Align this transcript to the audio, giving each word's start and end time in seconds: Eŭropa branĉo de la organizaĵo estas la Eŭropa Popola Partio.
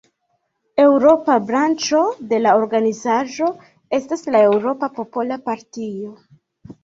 Eŭropa 0.83 1.33
branĉo 1.49 1.99
de 2.31 2.39
la 2.45 2.53
organizaĵo 2.61 3.49
estas 3.99 4.25
la 4.37 4.41
Eŭropa 4.49 4.89
Popola 4.97 5.39
Partio. 5.51 6.11